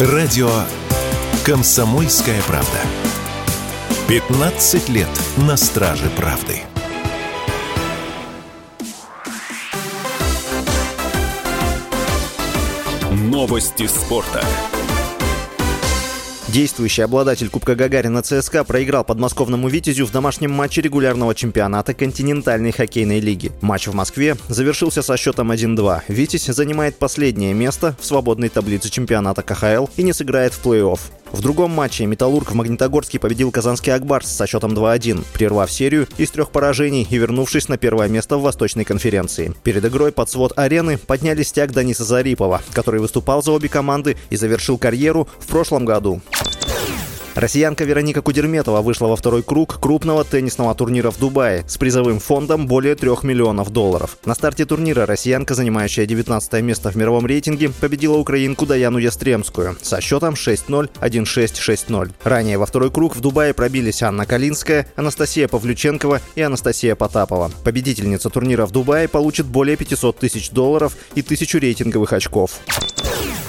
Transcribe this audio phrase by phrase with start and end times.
[0.00, 0.50] Радио
[1.46, 2.80] «Комсомольская правда».
[4.08, 6.62] 15 лет на страже правды.
[13.12, 14.44] Новости спорта.
[16.54, 23.18] Действующий обладатель Кубка Гагарина ЦСКА проиграл подмосковному «Витязю» в домашнем матче регулярного чемпионата континентальной хоккейной
[23.18, 23.50] лиги.
[23.60, 26.02] Матч в Москве завершился со счетом 1-2.
[26.06, 31.00] «Витязь» занимает последнее место в свободной таблице чемпионата КХЛ и не сыграет в плей-офф.
[31.32, 36.30] В другом матче «Металлург» в Магнитогорске победил казанский «Акбарс» со счетом 2-1, прервав серию из
[36.30, 39.52] трех поражений и вернувшись на первое место в Восточной конференции.
[39.64, 44.36] Перед игрой под свод арены подняли стяг Даниса Зарипова, который выступал за обе команды и
[44.36, 46.22] завершил карьеру в прошлом году.
[47.34, 52.68] Россиянка Вероника Кудерметова вышла во второй круг крупного теннисного турнира в Дубае с призовым фондом
[52.68, 54.18] более 3 миллионов долларов.
[54.24, 60.00] На старте турнира россиянка, занимающая 19 место в мировом рейтинге, победила украинку Даяну Ястремскую со
[60.00, 61.24] счетом 6-0, 1-6,
[61.88, 62.12] 6-0.
[62.22, 67.50] Ранее во второй круг в Дубае пробились Анна Калинская, Анастасия Павлюченкова и Анастасия Потапова.
[67.64, 72.60] Победительница турнира в Дубае получит более 500 тысяч долларов и тысячу рейтинговых очков.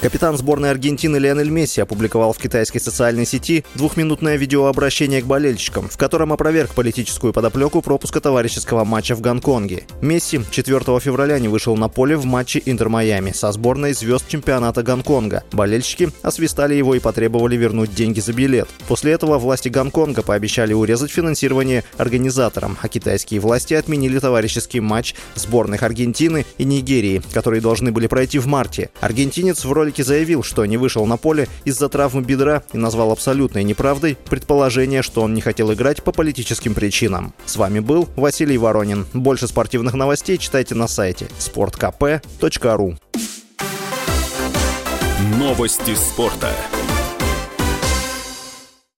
[0.00, 5.96] Капитан сборной Аргентины Лионель Месси опубликовал в китайской социальной сети двухминутное видеообращение к болельщикам, в
[5.96, 9.86] котором опроверг политическую подоплеку пропуска товарищеского матча в Гонконге.
[10.00, 15.42] Месси 4 февраля не вышел на поле в матче Интер-Майами со сборной звезд чемпионата Гонконга.
[15.50, 18.68] Болельщики освистали его и потребовали вернуть деньги за билет.
[18.86, 25.82] После этого власти Гонконга пообещали урезать финансирование организаторам, а китайские власти отменили товарищеский матч сборных
[25.82, 28.90] Аргентины и Нигерии, которые должны были пройти в марте.
[29.00, 33.10] Аргентинец в роли ролике заявил, что не вышел на поле из-за травмы бедра и назвал
[33.10, 37.32] абсолютной неправдой предположение, что он не хотел играть по политическим причинам.
[37.46, 39.06] С вами был Василий Воронин.
[39.14, 42.98] Больше спортивных новостей читайте на сайте sportkp.ru
[45.38, 46.52] Новости спорта.